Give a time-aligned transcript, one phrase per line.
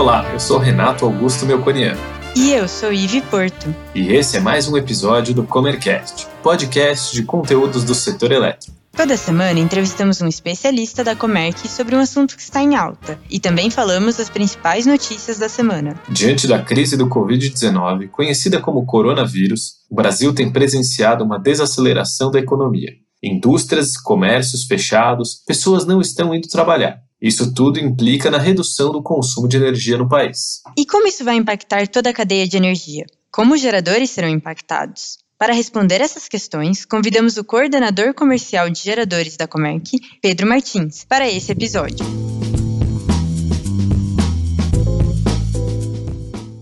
[0.00, 2.00] Olá, eu sou Renato Augusto Melconiano.
[2.34, 3.74] E eu sou Ive Porto.
[3.94, 8.74] E esse é mais um episódio do Comercast, podcast de conteúdos do setor elétrico.
[8.92, 13.38] Toda semana entrevistamos um especialista da Comerc sobre um assunto que está em alta e
[13.38, 16.00] também falamos das principais notícias da semana.
[16.08, 22.38] Diante da crise do Covid-19, conhecida como coronavírus, o Brasil tem presenciado uma desaceleração da
[22.38, 22.88] economia.
[23.22, 27.02] Indústrias, comércios fechados, pessoas não estão indo trabalhar.
[27.20, 30.62] Isso tudo implica na redução do consumo de energia no país.
[30.74, 33.04] E como isso vai impactar toda a cadeia de energia?
[33.30, 35.18] Como os geradores serão impactados?
[35.38, 41.30] Para responder essas questões, convidamos o coordenador comercial de geradores da Comerc, Pedro Martins, para
[41.30, 42.06] esse episódio.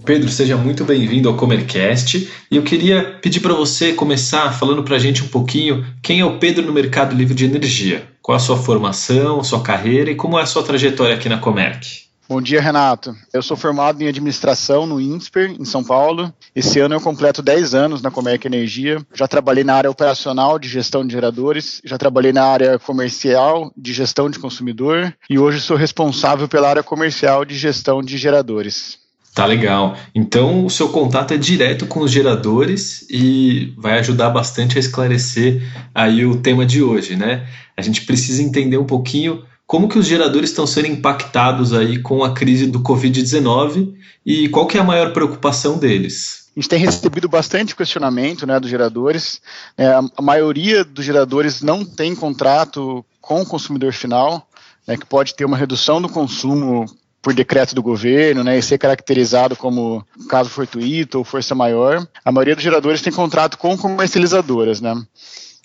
[0.05, 2.29] Pedro, seja muito bem-vindo ao Comercast.
[2.51, 6.25] E eu queria pedir para você começar falando para a gente um pouquinho quem é
[6.25, 8.09] o Pedro no mercado livre de energia.
[8.29, 12.09] Qual a sua formação, sua carreira e como é a sua trajetória aqui na Comerc?
[12.29, 13.17] Bom dia, Renato.
[13.33, 16.31] Eu sou formado em administração no INSPER, em São Paulo.
[16.55, 19.01] Esse ano eu completo 10 anos na Comerc Energia.
[19.15, 23.95] Já trabalhei na área operacional de gestão de geradores, já trabalhei na área comercial de
[23.95, 28.98] gestão de consumidor e hoje sou responsável pela área comercial de gestão de geradores.
[29.39, 29.97] Tá legal.
[30.13, 35.63] Então o seu contato é direto com os geradores e vai ajudar bastante a esclarecer
[35.95, 37.47] aí o tema de hoje, né?
[37.77, 42.25] A gente precisa entender um pouquinho como que os geradores estão sendo impactados aí com
[42.25, 43.95] a crise do Covid-19
[44.27, 46.49] e qual que é a maior preocupação deles?
[46.57, 49.41] A gente tem recebido bastante questionamento né, dos geradores.
[49.77, 54.49] É, a maioria dos geradores não tem contrato com o consumidor final,
[54.85, 56.87] né, que pode ter uma redução do consumo
[57.21, 62.07] por decreto do governo, né, e ser caracterizado como caso fortuito ou força maior.
[62.25, 64.95] A maioria dos geradores tem contrato com comercializadoras, né,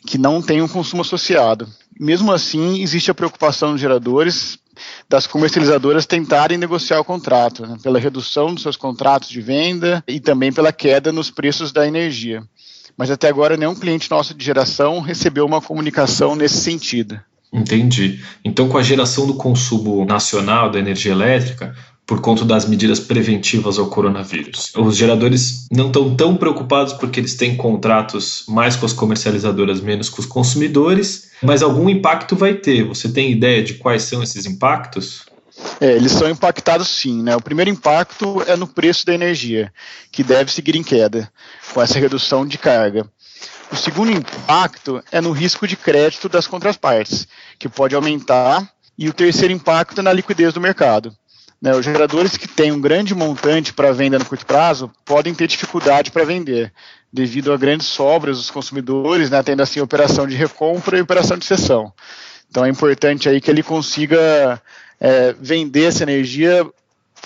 [0.05, 1.67] que não tem um consumo associado.
[1.99, 4.57] Mesmo assim, existe a preocupação dos geradores
[5.07, 10.19] das comercializadoras tentarem negociar o contrato, né, pela redução dos seus contratos de venda e
[10.19, 12.43] também pela queda nos preços da energia.
[12.97, 17.19] Mas até agora nenhum cliente nosso de geração recebeu uma comunicação nesse sentido.
[17.53, 18.19] Entendi.
[18.43, 21.75] Então, com a geração do consumo nacional da energia elétrica,
[22.05, 24.73] por conta das medidas preventivas ao coronavírus.
[24.75, 30.09] Os geradores não estão tão preocupados porque eles têm contratos mais com as comercializadoras, menos
[30.09, 32.83] com os consumidores, mas algum impacto vai ter.
[32.83, 35.25] Você tem ideia de quais são esses impactos?
[35.79, 37.23] É, eles são impactados sim.
[37.23, 37.35] Né?
[37.35, 39.71] O primeiro impacto é no preço da energia,
[40.11, 41.31] que deve seguir em queda,
[41.73, 43.05] com essa redução de carga.
[43.73, 48.71] O segundo impacto é no risco de crédito das contrapartes, que pode aumentar.
[48.95, 51.11] E o terceiro impacto é na liquidez do mercado.
[51.59, 55.47] Né, os geradores que têm um grande montante para venda no curto prazo podem ter
[55.47, 56.71] dificuldade para vender,
[57.11, 61.45] devido a grandes sobras dos consumidores, né, tendo assim operação de recompra e operação de
[61.45, 61.91] cessão.
[62.51, 64.61] Então é importante aí que ele consiga
[64.99, 66.63] é, vender essa energia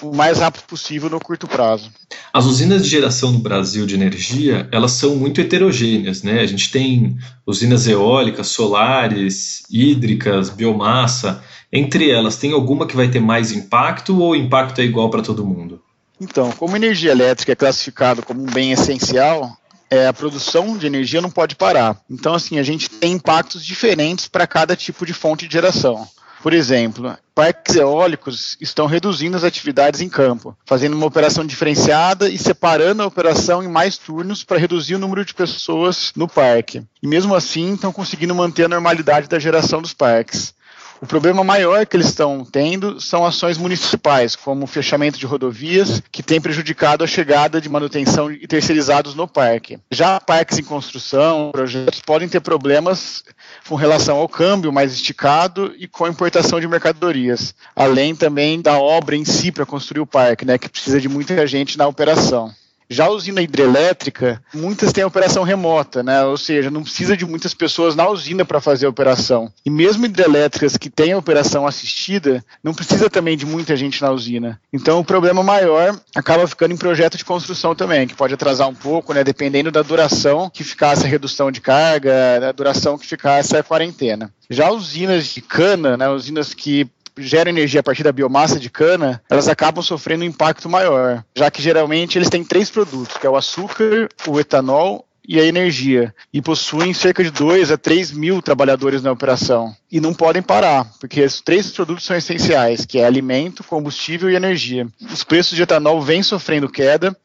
[0.01, 1.91] o mais rápido possível no curto prazo.
[2.33, 6.41] As usinas de geração no Brasil de energia, elas são muito heterogêneas, né?
[6.41, 11.43] A gente tem usinas eólicas, solares, hídricas, biomassa.
[11.71, 15.21] Entre elas, tem alguma que vai ter mais impacto ou o impacto é igual para
[15.21, 15.81] todo mundo?
[16.19, 19.55] Então, como energia elétrica é classificado como um bem essencial,
[19.89, 21.99] é, a produção de energia não pode parar.
[22.09, 26.07] Então, assim, a gente tem impactos diferentes para cada tipo de fonte de geração.
[26.47, 32.37] Por exemplo, parques eólicos estão reduzindo as atividades em campo, fazendo uma operação diferenciada e
[32.37, 36.81] separando a operação em mais turnos para reduzir o número de pessoas no parque.
[37.03, 40.53] E mesmo assim, estão conseguindo manter a normalidade da geração dos parques.
[40.99, 46.01] O problema maior que eles estão tendo são ações municipais, como o fechamento de rodovias,
[46.11, 49.79] que tem prejudicado a chegada de manutenção e terceirizados no parque.
[49.91, 53.23] Já parques em construção, projetos podem ter problemas
[53.67, 58.79] com relação ao câmbio mais esticado e com a importação de mercadorias, além também da
[58.79, 62.51] obra em si para construir o parque, né, que precisa de muita gente na operação.
[62.89, 66.23] Já a usina hidrelétrica, muitas têm operação remota, né?
[66.23, 69.51] ou seja, não precisa de muitas pessoas na usina para fazer a operação.
[69.65, 74.59] E mesmo hidrelétricas que têm operação assistida, não precisa também de muita gente na usina.
[74.71, 78.75] Então o problema maior acaba ficando em projeto de construção também, que pode atrasar um
[78.75, 79.23] pouco, né?
[79.23, 84.31] dependendo da duração que ficar essa redução de carga, da duração que ficar essa quarentena.
[84.49, 86.87] Já usinas de cana, né, usinas que
[87.17, 91.49] geram energia a partir da biomassa de cana, elas acabam sofrendo um impacto maior, já
[91.49, 96.15] que geralmente eles têm três produtos, que é o açúcar, o etanol e a energia,
[96.33, 99.75] e possuem cerca de 2 a 3 mil trabalhadores na operação.
[99.91, 104.35] E não podem parar, porque esses três produtos são essenciais, que é alimento, combustível e
[104.35, 104.87] energia.
[105.11, 107.15] Os preços de etanol vêm sofrendo queda,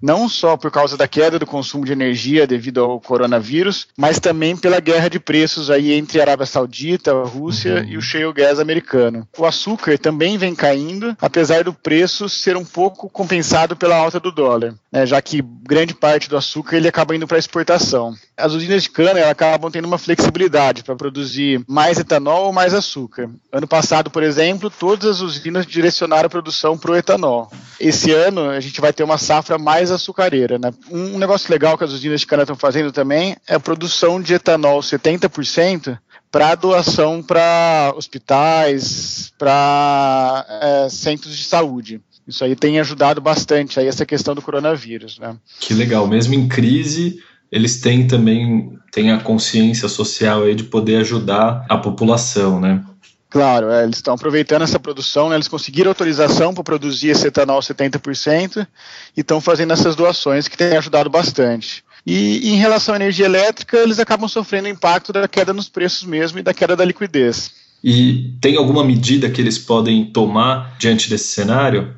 [0.00, 4.56] não só por causa da queda do consumo de energia devido ao coronavírus, mas também
[4.56, 7.84] pela guerra de preços aí entre a Arábia Saudita, a Rússia uhum.
[7.84, 9.26] e o shale gas americano.
[9.36, 14.32] O açúcar também vem caindo, apesar do preço ser um pouco compensado pela alta do
[14.32, 18.14] dólar, né, já que grande parte do açúcar ele acaba indo para exportação.
[18.36, 23.30] As usinas de cana acabam tendo uma flexibilidade para produzir mais etanol ou mais açúcar.
[23.52, 27.50] Ano passado, por exemplo, todas as usinas direcionaram a produção para o etanol.
[27.80, 30.58] Esse ano a gente vai ter uma safra mais açucareira.
[30.58, 30.70] Né?
[30.90, 34.34] Um negócio legal que as usinas de cana estão fazendo também é a produção de
[34.34, 35.98] etanol 70%
[36.30, 42.00] para doação para hospitais, para é, centros de saúde.
[42.28, 45.36] Isso aí tem ajudado bastante aí essa questão do coronavírus, né?
[45.58, 47.18] Que legal, mesmo em crise,
[47.50, 52.84] eles têm também têm a consciência social aí de poder ajudar a população, né?
[53.30, 57.60] Claro, é, eles estão aproveitando essa produção, né, eles conseguiram autorização para produzir esse etanol
[57.60, 58.66] 70%
[59.16, 61.84] e estão fazendo essas doações que têm ajudado bastante.
[62.04, 66.02] E em relação à energia elétrica, eles acabam sofrendo o impacto da queda nos preços
[66.02, 67.52] mesmo e da queda da liquidez.
[67.84, 71.94] E tem alguma medida que eles podem tomar diante desse cenário?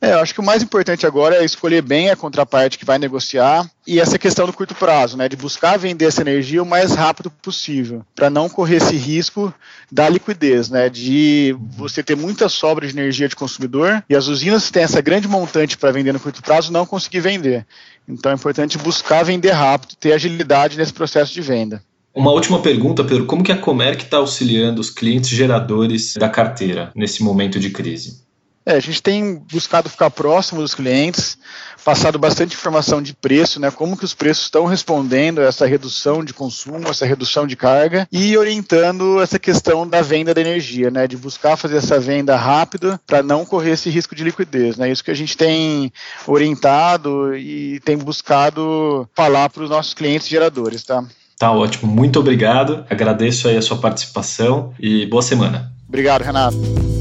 [0.00, 2.98] É, eu acho que o mais importante agora é escolher bem a contraparte que vai
[2.98, 6.92] negociar e essa questão do curto prazo, né, de buscar vender essa energia o mais
[6.92, 9.52] rápido possível, para não correr esse risco
[9.90, 14.66] da liquidez, né, de você ter muita sobra de energia de consumidor e as usinas
[14.66, 17.66] que têm essa grande montante para vender no curto prazo não conseguir vender.
[18.06, 21.82] Então é importante buscar vender rápido, ter agilidade nesse processo de venda.
[22.14, 26.92] Uma última pergunta, Pedro: como que a Comerc está auxiliando os clientes geradores da carteira
[26.94, 28.23] nesse momento de crise?
[28.66, 31.36] É, a gente tem buscado ficar próximo dos clientes,
[31.84, 36.24] passado bastante informação de preço, né, como que os preços estão respondendo a essa redução
[36.24, 41.06] de consumo, essa redução de carga e orientando essa questão da venda da energia, né,
[41.06, 45.04] de buscar fazer essa venda rápida para não correr esse risco de liquidez, né, isso
[45.04, 45.92] que a gente tem
[46.26, 51.04] orientado e tem buscado falar para os nossos clientes geradores, tá?
[51.38, 55.70] Tá ótimo, muito obrigado, agradeço aí a sua participação e boa semana.
[55.86, 56.93] Obrigado, Renato.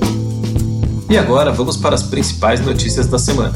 [1.14, 3.54] E agora vamos para as principais notícias da semana.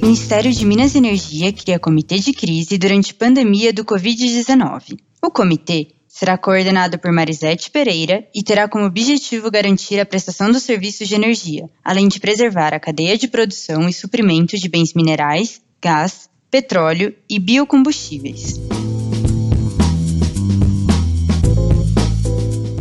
[0.00, 4.98] Ministério de Minas e Energia cria comitê de crise durante pandemia do Covid-19.
[5.22, 10.62] O comitê será coordenado por Marisete Pereira e terá como objetivo garantir a prestação dos
[10.62, 15.60] serviços de energia, além de preservar a cadeia de produção e suprimento de bens minerais,
[15.82, 18.58] gás, petróleo e biocombustíveis.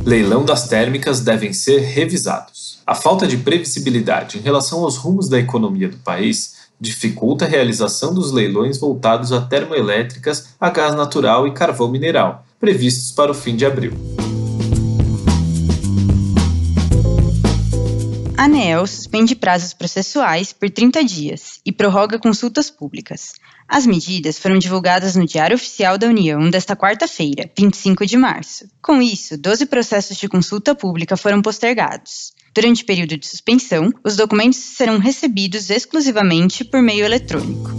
[0.06, 2.69] Leilão das térmicas devem ser revisados.
[2.90, 8.16] A falta de previsibilidade em relação aos rumos da economia do país dificulta a realização
[8.16, 13.56] dos leilões voltados a termoelétricas, a gás natural e carvão mineral, previstos para o fim
[13.56, 13.94] de abril.
[18.36, 23.34] A ANEEL suspende prazos processuais por 30 dias e prorroga consultas públicas.
[23.68, 28.68] As medidas foram divulgadas no Diário Oficial da União desta quarta-feira, 25 de março.
[28.82, 32.34] Com isso, 12 processos de consulta pública foram postergados.
[32.60, 37.72] Durante o período de suspensão, os documentos serão recebidos exclusivamente por meio eletrônico.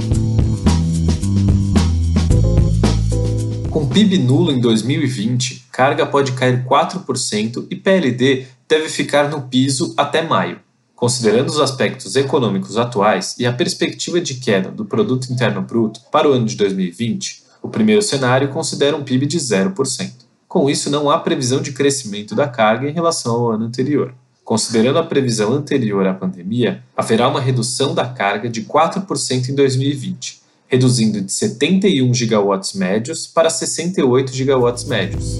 [3.68, 9.92] Com PIB nulo em 2020, carga pode cair 4% e PLD deve ficar no piso
[9.98, 10.58] até maio.
[10.96, 16.26] Considerando os aspectos econômicos atuais e a perspectiva de queda do produto interno bruto para
[16.26, 20.10] o ano de 2020, o primeiro cenário considera um PIB de 0%.
[20.48, 24.14] Com isso, não há previsão de crescimento da carga em relação ao ano anterior.
[24.44, 30.40] Considerando a previsão anterior à pandemia, haverá uma redução da carga de 4% em 2020,
[30.66, 35.38] reduzindo de 71 gigawatts médios para 68 gigawatts médios.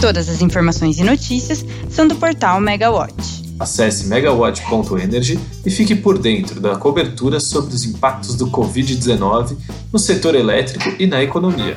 [0.00, 3.14] Todas as informações e notícias são do portal Megawatt.
[3.58, 9.56] Acesse megawatt.energy e fique por dentro da cobertura sobre os impactos do Covid-19
[9.90, 11.76] no setor elétrico e na economia.